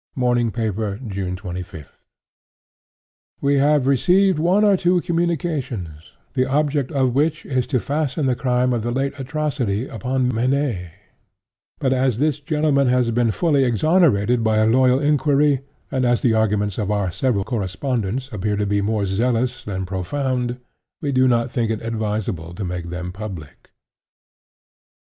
—Morning 0.15 0.49
Paper—June 0.49 1.35
25. 1.35 1.81
(*19) 1.81 1.91
"We 3.39 3.59
have 3.59 3.85
received 3.85 4.39
one 4.39 4.63
or 4.63 4.75
two 4.75 4.99
communications, 5.01 6.13
the 6.33 6.47
object 6.47 6.91
of 6.91 7.13
which 7.13 7.45
is 7.45 7.67
to 7.67 7.79
fasten 7.79 8.25
the 8.25 8.33
crime 8.35 8.73
of 8.73 8.81
the 8.81 8.89
late 8.89 9.13
atrocity 9.19 9.87
upon 9.87 10.31
Mennais; 10.33 10.85
(*20) 10.87 10.89
but 11.77 11.93
as 11.93 12.17
this 12.17 12.39
gentleman 12.39 12.87
has 12.87 13.11
been 13.11 13.29
fully 13.29 13.63
exonerated 13.63 14.43
by 14.43 14.57
a 14.57 14.65
loyal 14.65 14.97
inquiry, 14.97 15.61
and 15.91 16.03
as 16.03 16.23
the 16.23 16.33
arguments 16.33 16.79
of 16.79 16.89
our 16.89 17.11
several 17.11 17.43
correspondents 17.43 18.27
appear 18.31 18.55
to 18.55 18.65
be 18.65 18.81
more 18.81 19.05
zealous 19.05 19.63
than 19.63 19.85
profound, 19.85 20.57
we 20.99 21.11
do 21.11 21.27
not 21.27 21.51
think 21.51 21.69
it 21.69 21.83
advisable 21.83 22.55
to 22.55 22.65
make 22.65 22.89
them 22.89 23.11
public." 23.11 23.69